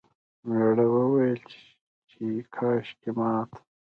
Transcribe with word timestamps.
میړه 0.49 0.85
وویل 0.95 1.41
چې 2.11 2.23
کاشکې 2.55 3.11
مات... 3.17 3.49